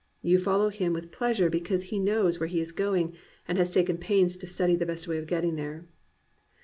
[0.23, 3.13] You fol low him with pleasure because he knows where he is going
[3.47, 5.85] and has taken pains to study the best way of getting there.